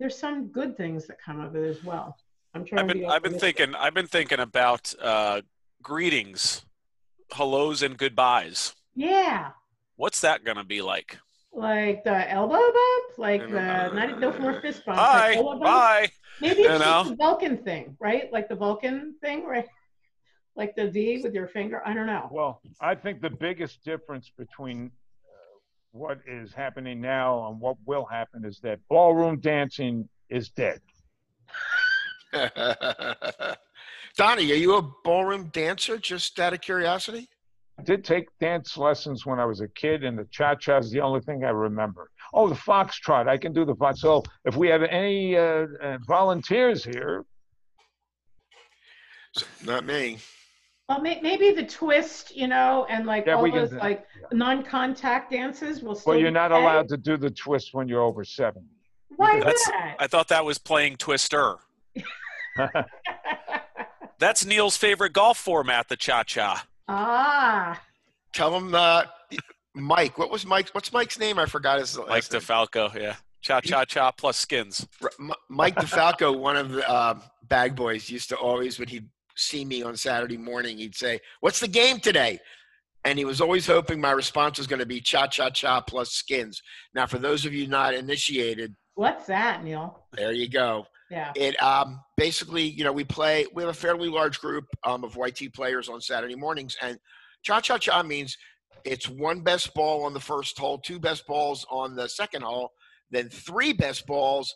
there's 0.00 0.18
some 0.18 0.48
good 0.48 0.74
things 0.74 1.06
that 1.08 1.18
come 1.22 1.40
of 1.40 1.56
it 1.56 1.68
as 1.68 1.84
well. 1.84 2.16
I'm 2.56 2.64
trying 2.64 2.80
I've 2.80 2.88
to 2.88 2.94
been 2.94 3.02
be 3.02 3.06
I've 3.06 3.22
been 3.22 3.38
thinking 3.38 3.74
I've 3.74 3.94
been 3.94 4.06
thinking 4.06 4.40
about 4.40 4.94
uh, 5.00 5.42
greetings, 5.82 6.64
hellos 7.32 7.82
and 7.82 7.96
goodbyes. 7.98 8.74
Yeah. 8.94 9.50
What's 9.96 10.22
that 10.22 10.44
gonna 10.44 10.64
be 10.64 10.80
like? 10.82 11.18
Like 11.52 12.04
the 12.04 12.30
elbow 12.30 12.54
bump, 12.54 13.18
like 13.18 13.42
the 13.42 13.48
no, 13.48 13.88
no, 13.88 13.92
not 13.92 14.10
no, 14.10 14.18
no 14.18 14.30
no, 14.30 14.38
more 14.38 14.60
fist 14.60 14.84
bump. 14.84 14.98
Bye, 14.98 15.34
like 15.36 15.44
bump. 15.44 15.62
bye. 15.62 16.08
Maybe 16.40 16.62
You 16.62 16.70
it's 16.70 16.80
know? 16.80 17.02
just 17.04 17.10
the 17.10 17.16
Vulcan 17.16 17.58
thing, 17.58 17.96
right? 17.98 18.30
Like 18.32 18.48
the 18.48 18.56
Vulcan 18.56 19.14
thing, 19.20 19.44
right? 19.44 19.66
Like 20.58 20.74
the 20.74 20.90
V 20.90 21.20
with 21.22 21.34
your 21.34 21.48
finger. 21.48 21.82
I 21.84 21.92
don't 21.92 22.06
know. 22.06 22.30
Well, 22.32 22.62
I 22.80 22.94
think 22.94 23.20
the 23.20 23.28
biggest 23.28 23.84
difference 23.84 24.32
between 24.38 24.86
uh, 24.86 25.58
what 25.92 26.20
is 26.26 26.54
happening 26.54 26.98
now 26.98 27.48
and 27.48 27.60
what 27.60 27.76
will 27.84 28.06
happen 28.06 28.42
is 28.42 28.58
that 28.60 28.80
ballroom 28.88 29.38
dancing 29.40 30.08
is 30.30 30.48
dead. 30.48 30.80
Donnie, 34.16 34.50
are 34.52 34.56
you 34.56 34.76
a 34.76 34.82
ballroom 35.04 35.48
dancer? 35.52 35.98
Just 35.98 36.38
out 36.40 36.52
of 36.54 36.60
curiosity. 36.60 37.28
I 37.78 37.82
did 37.82 38.04
take 38.04 38.26
dance 38.40 38.76
lessons 38.78 39.26
when 39.26 39.38
I 39.38 39.44
was 39.44 39.60
a 39.60 39.68
kid, 39.68 40.02
and 40.04 40.18
the 40.18 40.24
cha-cha 40.30 40.78
is 40.78 40.90
the 40.90 41.00
only 41.02 41.20
thing 41.20 41.44
I 41.44 41.50
remember. 41.50 42.10
Oh, 42.32 42.48
the 42.48 42.54
foxtrot. 42.54 43.28
I 43.28 43.36
can 43.36 43.52
do 43.52 43.66
the 43.66 43.74
fox. 43.74 44.00
So 44.00 44.22
if 44.46 44.56
we 44.56 44.68
have 44.68 44.82
any 44.82 45.36
uh, 45.36 45.66
uh, 45.82 45.98
volunteers 46.06 46.82
here, 46.82 47.24
Not 49.64 49.84
me. 49.84 50.18
Well, 50.88 51.00
may, 51.00 51.20
maybe 51.20 51.50
the 51.50 51.64
twist, 51.66 52.34
you 52.34 52.46
know, 52.46 52.86
and 52.88 53.04
like 53.06 53.26
Yeah, 53.26 53.34
all 53.34 53.42
we 53.42 53.50
can 53.50 53.58
those 53.60 53.70
do- 53.70 53.78
like 53.78 54.06
non-contact 54.32 55.32
dances 55.32 55.82
will 55.82 55.94
still. 55.96 56.12
well, 56.12 56.18
you're 56.20 56.30
be 56.30 56.34
not 56.34 56.52
okay. 56.52 56.62
allowed 56.62 56.88
to 56.88 56.96
do 56.96 57.16
the 57.18 57.30
twist 57.30 57.74
when 57.74 57.88
you're 57.88 58.02
over 58.02 58.24
70. 58.24 58.64
Why 59.16 59.38
That's- 59.40 59.68
not? 59.68 59.96
I 59.98 60.06
thought 60.06 60.28
that 60.28 60.44
was 60.44 60.56
playing 60.58 60.96
Twister. 60.96 61.56
That's 64.18 64.44
Neil's 64.46 64.76
favorite 64.76 65.12
golf 65.12 65.38
format, 65.38 65.88
the 65.88 65.96
cha 65.96 66.22
cha. 66.22 66.66
ah, 66.88 67.80
Tell 68.32 68.56
him, 68.56 68.74
uh, 68.74 69.04
Mike. 69.74 70.16
What 70.18 70.30
was 70.30 70.46
Mike? 70.46 70.70
What's 70.72 70.92
Mike's 70.92 71.18
name? 71.18 71.38
I 71.38 71.46
forgot 71.46 71.78
his 71.78 71.96
Mike 71.98 72.08
last 72.08 72.32
name. 72.32 72.40
DeFalco, 72.42 72.94
yeah. 72.94 73.16
Cha 73.42 73.60
cha 73.60 73.84
cha 73.84 74.10
plus 74.12 74.36
skins. 74.38 74.86
R- 75.02 75.10
M- 75.20 75.32
Mike 75.50 75.76
DeFalco, 75.76 76.36
one 76.38 76.56
of 76.56 76.70
the 76.70 76.88
uh, 76.88 77.18
bag 77.44 77.76
boys, 77.76 78.08
used 78.10 78.28
to 78.30 78.36
always 78.36 78.78
when 78.78 78.88
he'd 78.88 79.08
see 79.36 79.64
me 79.64 79.82
on 79.82 79.96
Saturday 79.96 80.38
morning, 80.38 80.78
he'd 80.78 80.94
say, 80.96 81.20
"What's 81.40 81.60
the 81.60 81.68
game 81.68 82.00
today?" 82.00 82.38
And 83.04 83.18
he 83.18 83.24
was 83.24 83.40
always 83.40 83.66
hoping 83.66 84.00
my 84.00 84.10
response 84.12 84.58
was 84.58 84.66
going 84.66 84.80
to 84.80 84.86
be 84.86 85.00
cha 85.00 85.26
cha 85.26 85.50
cha 85.50 85.80
plus 85.82 86.10
skins. 86.12 86.60
Now, 86.94 87.06
for 87.06 87.18
those 87.18 87.44
of 87.44 87.52
you 87.54 87.66
not 87.68 87.94
initiated, 87.94 88.74
what's 88.94 89.26
that, 89.26 89.62
Neil? 89.62 90.06
there 90.14 90.32
you 90.32 90.48
go. 90.48 90.86
Yeah. 91.10 91.32
It 91.36 91.60
um, 91.62 92.00
basically, 92.16 92.62
you 92.62 92.84
know, 92.84 92.92
we 92.92 93.04
play. 93.04 93.46
We 93.54 93.62
have 93.62 93.70
a 93.70 93.74
fairly 93.74 94.08
large 94.08 94.40
group 94.40 94.64
um, 94.84 95.04
of 95.04 95.16
YT 95.16 95.52
players 95.54 95.88
on 95.88 96.00
Saturday 96.00 96.34
mornings, 96.34 96.76
and 96.82 96.98
cha 97.42 97.60
cha 97.60 97.78
cha 97.78 98.02
means 98.02 98.36
it's 98.84 99.08
one 99.08 99.40
best 99.40 99.74
ball 99.74 100.04
on 100.04 100.14
the 100.14 100.20
first 100.20 100.58
hole, 100.58 100.78
two 100.78 100.98
best 100.98 101.26
balls 101.26 101.66
on 101.70 101.94
the 101.94 102.08
second 102.08 102.42
hole, 102.42 102.70
then 103.10 103.28
three 103.28 103.72
best 103.72 104.06
balls 104.06 104.54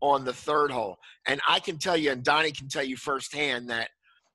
on 0.00 0.24
the 0.24 0.32
third 0.32 0.70
hole. 0.70 0.96
And 1.26 1.40
I 1.48 1.60
can 1.60 1.78
tell 1.78 1.96
you, 1.96 2.10
and 2.12 2.22
Donnie 2.22 2.52
can 2.52 2.68
tell 2.68 2.84
you 2.84 2.96
firsthand 2.96 3.68
that 3.70 3.88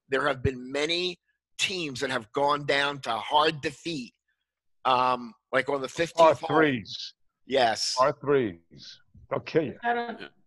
there 0.10 0.28
have 0.28 0.44
been 0.44 0.72
many 0.72 1.20
teams 1.58 2.00
that 2.02 2.12
have 2.12 2.32
gone 2.34 2.66
down 2.66 3.00
to 3.02 3.12
hard 3.12 3.62
defeat, 3.62 4.14
um, 4.86 5.34
like 5.52 5.70
on 5.70 5.82
the 5.82 5.88
15th 5.88 6.12
R 6.20 6.34
hole. 6.34 6.48
threes. 6.48 7.14
Yes. 7.48 7.96
par 7.98 8.16
threes. 8.22 9.00
They'll 9.30 9.40
kill 9.40 9.64
you. 9.64 9.78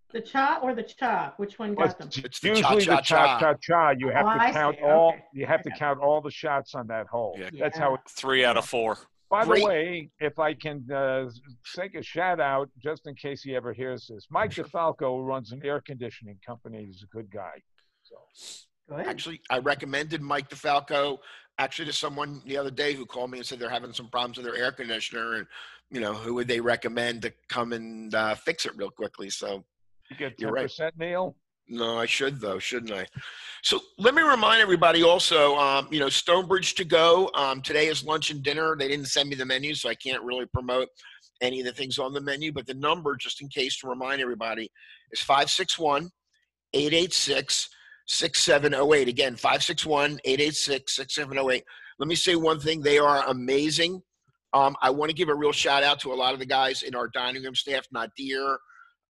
Is 0.09 0.13
that 0.13 0.19
a, 0.19 0.21
the 0.23 0.27
cha 0.27 0.59
or 0.63 0.75
the 0.75 0.83
cha? 0.83 1.35
Which 1.37 1.59
one 1.59 1.75
Well, 1.75 1.87
got 1.89 1.99
them? 1.99 2.09
It's 2.25 2.41
the 2.41 2.49
Usually 2.49 2.85
the 2.85 2.97
cha-cha-cha. 2.97 3.39
cha 3.39 3.53
cha 3.53 3.55
cha, 3.61 3.91
you 3.91 4.09
have 4.09 4.27
Oh, 4.27 4.33
to 4.33 4.53
count 4.53 4.77
see. 4.79 4.85
all. 4.85 5.09
Okay. 5.11 5.25
You 5.33 5.47
have 5.47 5.63
to 5.63 5.71
count 5.71 6.01
all 6.01 6.21
the 6.21 6.31
shots 6.31 6.75
on 6.75 6.87
that 6.89 7.07
hole. 7.07 7.37
Yeah. 7.39 7.51
That's 7.59 7.77
Yeah. 7.79 7.85
how 7.85 7.95
it 7.95 8.01
Three 8.09 8.45
out 8.45 8.57
of 8.57 8.65
four. 8.67 8.99
By 9.31 9.45
Great. 9.45 9.61
the 9.61 9.67
way, 9.67 10.11
if 10.21 10.39
I 10.39 10.55
can 10.55 10.91
uh, 10.91 11.31
take 11.77 11.95
a 11.95 12.03
shout 12.03 12.41
out, 12.41 12.71
just 12.79 13.07
in 13.07 13.15
case 13.15 13.43
he 13.43 13.55
ever 13.55 13.75
hears 13.75 14.07
this, 14.07 14.27
Mike 14.31 14.53
DeFalco, 14.53 15.23
runs 15.27 15.53
an 15.53 15.61
air 15.65 15.83
conditioning 15.83 16.39
company, 16.47 16.87
He's 16.87 17.03
a 17.03 17.07
good 17.15 17.31
guy. 17.31 17.63
So 18.03 18.17
Good. 18.89 19.07
Actually, 19.07 19.43
I 19.51 19.59
recommended 19.59 20.23
Mike 20.23 20.49
DeFalco 20.49 21.19
actually 21.59 21.85
to 21.87 21.93
someone 21.93 22.41
the 22.47 22.57
other 22.57 22.71
day 22.71 22.95
who 22.95 23.05
called 23.05 23.31
me 23.31 23.37
and 23.39 23.47
said 23.47 23.59
they're 23.59 23.69
having 23.69 23.93
some 23.93 24.09
problems 24.09 24.39
with 24.39 24.47
their 24.47 24.57
air 24.57 24.73
conditioner, 24.73 25.35
and 25.35 25.47
you 25.91 26.01
know 26.01 26.15
who 26.15 26.33
would 26.35 26.49
they 26.49 26.61
recommend 26.61 27.21
to 27.23 27.33
come 27.51 27.75
and 27.75 28.15
uh, 28.15 28.35
fix 28.35 28.65
it 28.65 28.73
real 28.77 28.91
quickly. 28.91 29.29
So 29.29 29.63
you 30.11 30.17
get 30.17 30.39
ten 30.39 30.47
You're 30.47 30.53
right. 30.53 30.63
percent, 30.63 30.95
Neil. 30.99 31.37
no, 31.69 31.99
I 31.99 32.07
should 32.07 32.41
though, 32.41 32.59
shouldn't 32.59 32.93
I? 32.93 33.07
So 33.63 33.81
let 33.99 34.15
me 34.15 34.23
remind 34.23 34.63
everybody 34.63 35.03
also, 35.03 35.57
um, 35.57 35.89
you 35.91 36.01
know, 36.01 36.09
Stonebridge 36.09 36.75
to 36.77 36.85
go. 36.85 37.31
Um, 37.35 37.61
today 37.61 37.89
is 37.89 38.05
lunch 38.05 38.31
and 38.31 38.43
dinner. 38.43 38.77
They 38.77 38.89
didn't 38.89 39.07
send 39.07 39.29
me 39.29 39.35
the 39.35 39.45
menu, 39.45 39.75
so 39.75 39.89
I 39.89 39.95
can't 39.95 40.23
really 40.23 40.47
promote 40.47 40.89
any 41.41 41.61
of 41.61 41.67
the 41.67 41.73
things 41.73 41.99
on 41.99 42.13
the 42.13 42.21
menu. 42.21 42.53
But 42.53 42.67
the 42.67 42.75
number, 42.75 43.17
just 43.17 43.43
in 43.43 43.49
case 43.49 43.79
to 43.81 43.89
remind 43.89 44.21
everybody, 44.21 44.71
is 45.13 45.21
561 45.21 46.11
886 46.75 47.69
6708. 48.07 49.09
Again, 49.09 49.35
561 49.37 50.13
886 50.25 50.97
6708. 50.97 51.65
Let 51.99 52.09
me 52.09 52.15
say 52.15 52.37
one 52.37 52.61
thing 52.61 52.81
they 52.81 52.99
are 52.99 53.25
amazing. 53.27 54.01
Um, 54.55 54.77
I 54.81 54.91
want 54.91 55.11
to 55.11 55.15
give 55.15 55.29
a 55.29 55.35
real 55.35 55.53
shout 55.53 55.83
out 55.83 56.01
to 56.01 56.13
a 56.13 56.15
lot 56.15 56.33
of 56.33 56.39
the 56.39 56.47
guys 56.47 56.83
in 56.83 56.95
our 56.95 57.09
dining 57.09 57.43
room 57.43 57.55
staff, 57.55 57.87
Nadir, 57.93 58.59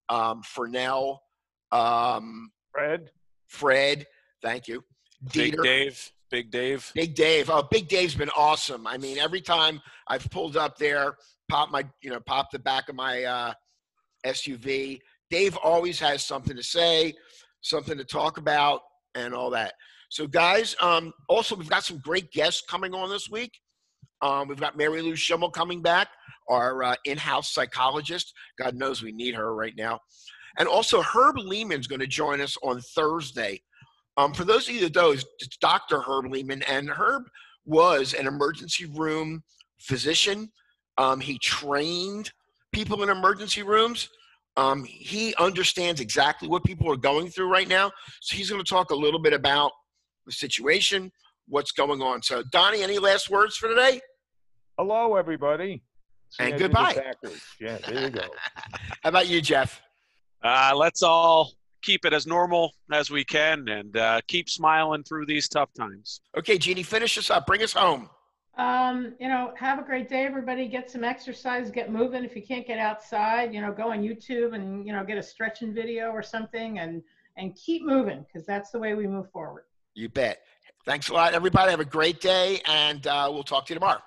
um, 0.08 0.42
Fernell, 0.42 1.18
um, 1.72 2.50
Fred, 2.72 3.10
Fred, 3.48 4.06
thank 4.42 4.68
you. 4.68 4.84
Big 5.32 5.54
Dieter, 5.54 5.62
Dave. 5.62 6.12
Big 6.30 6.50
Dave. 6.50 6.92
Big 6.94 7.14
Dave. 7.14 7.50
Oh, 7.50 7.66
Big 7.70 7.88
Dave's 7.88 8.14
been 8.14 8.30
awesome. 8.36 8.86
I 8.86 8.98
mean, 8.98 9.18
every 9.18 9.40
time 9.40 9.80
I've 10.06 10.28
pulled 10.30 10.56
up 10.56 10.78
there, 10.78 11.14
pop 11.48 11.70
my, 11.70 11.84
you 12.02 12.10
know, 12.10 12.20
pop 12.20 12.50
the 12.50 12.58
back 12.58 12.88
of 12.88 12.94
my 12.94 13.24
uh, 13.24 13.52
SUV. 14.26 15.00
Dave 15.30 15.56
always 15.62 15.98
has 16.00 16.24
something 16.24 16.56
to 16.56 16.62
say, 16.62 17.14
something 17.60 17.98
to 17.98 18.04
talk 18.04 18.38
about, 18.38 18.80
and 19.14 19.34
all 19.34 19.50
that. 19.50 19.74
So, 20.10 20.26
guys, 20.26 20.74
um, 20.80 21.12
also 21.28 21.54
we've 21.54 21.68
got 21.68 21.84
some 21.84 21.98
great 21.98 22.30
guests 22.32 22.62
coming 22.68 22.94
on 22.94 23.10
this 23.10 23.28
week. 23.28 23.52
Um, 24.22 24.48
we've 24.48 24.60
got 24.60 24.76
Mary 24.76 25.02
Lou 25.02 25.12
Schimel 25.12 25.52
coming 25.52 25.82
back, 25.82 26.08
our 26.48 26.82
uh, 26.82 26.94
in-house 27.04 27.52
psychologist. 27.52 28.32
God 28.58 28.74
knows 28.74 29.02
we 29.02 29.12
need 29.12 29.34
her 29.34 29.54
right 29.54 29.74
now. 29.76 30.00
And 30.58 30.68
also 30.68 31.02
Herb 31.02 31.38
Lehman's 31.38 31.86
going 31.86 32.00
to 32.00 32.06
join 32.06 32.40
us 32.40 32.56
on 32.62 32.80
Thursday. 32.80 33.60
Um, 34.16 34.32
for 34.32 34.44
those 34.44 34.68
of 34.68 34.74
you 34.74 34.80
that 34.82 34.94
know, 34.94 35.12
it's 35.12 35.56
Dr. 35.60 36.00
Herb 36.00 36.30
Lehman, 36.30 36.62
and 36.62 36.90
Herb 36.90 37.24
was 37.64 38.14
an 38.14 38.26
emergency 38.26 38.86
room 38.86 39.42
physician. 39.78 40.50
Um, 40.96 41.20
he 41.20 41.38
trained 41.38 42.32
people 42.72 43.02
in 43.04 43.10
emergency 43.10 43.62
rooms. 43.62 44.08
Um, 44.56 44.84
he 44.84 45.36
understands 45.36 46.00
exactly 46.00 46.48
what 46.48 46.64
people 46.64 46.90
are 46.90 46.96
going 46.96 47.28
through 47.28 47.52
right 47.52 47.68
now. 47.68 47.92
So 48.20 48.36
he's 48.36 48.50
going 48.50 48.62
to 48.62 48.68
talk 48.68 48.90
a 48.90 48.96
little 48.96 49.20
bit 49.20 49.32
about 49.32 49.70
the 50.26 50.32
situation, 50.32 51.12
what's 51.46 51.70
going 51.70 52.02
on. 52.02 52.22
So, 52.22 52.42
Donnie, 52.50 52.82
any 52.82 52.98
last 52.98 53.30
words 53.30 53.56
for 53.56 53.68
today? 53.68 54.00
hello 54.78 55.16
everybody. 55.16 55.82
See, 56.30 56.44
And 56.44 56.54
I 56.54 56.56
did 56.56 56.60
it 56.60 56.64
goodbye. 56.64 56.94
backwards. 56.94 57.42
Yeah, 57.60 57.78
there 57.78 58.02
you 58.02 58.10
go. 58.10 58.20
How 59.02 59.08
about 59.08 59.28
you, 59.28 59.40
Jeff? 59.40 59.80
Uh, 60.42 60.72
let's 60.76 61.02
all 61.02 61.52
keep 61.82 62.04
it 62.04 62.12
as 62.12 62.26
normal 62.26 62.72
as 62.92 63.10
we 63.10 63.24
can 63.24 63.68
and 63.68 63.96
uh, 63.96 64.20
keep 64.28 64.50
smiling 64.50 65.02
through 65.04 65.26
these 65.26 65.48
tough 65.48 65.70
times. 65.78 66.20
Okay, 66.36 66.58
Jeannie, 66.58 66.82
finish 66.82 67.16
us 67.18 67.30
up. 67.30 67.46
Bring 67.46 67.62
us 67.62 67.72
home. 67.72 68.10
Um, 68.56 69.14
you 69.20 69.28
know, 69.28 69.52
have 69.56 69.78
a 69.78 69.82
great 69.82 70.08
day, 70.08 70.24
everybody. 70.26 70.66
Get 70.66 70.90
some 70.90 71.04
exercise, 71.04 71.70
get 71.70 71.92
moving. 71.92 72.24
If 72.24 72.34
you 72.34 72.42
can't 72.42 72.66
get 72.66 72.78
outside, 72.78 73.54
you 73.54 73.60
know, 73.60 73.72
go 73.72 73.92
on 73.92 74.02
YouTube 74.02 74.54
and, 74.54 74.84
you 74.86 74.92
know, 74.92 75.04
get 75.04 75.16
a 75.16 75.22
stretching 75.22 75.72
video 75.72 76.10
or 76.10 76.22
something 76.24 76.80
and, 76.80 77.02
and 77.36 77.54
keep 77.54 77.82
moving 77.84 78.24
because 78.26 78.44
that's 78.46 78.70
the 78.70 78.78
way 78.80 78.94
we 78.94 79.06
move 79.06 79.30
forward. 79.30 79.62
You 79.94 80.08
bet. 80.08 80.40
Thanks 80.84 81.08
a 81.08 81.12
lot, 81.14 81.34
everybody. 81.34 81.70
Have 81.70 81.80
a 81.80 81.84
great 81.84 82.20
day, 82.20 82.60
and 82.66 83.06
uh, 83.06 83.28
we'll 83.32 83.44
talk 83.44 83.66
to 83.66 83.74
you 83.74 83.78
tomorrow. 83.78 84.00